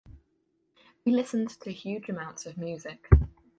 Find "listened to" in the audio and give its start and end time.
1.11-1.71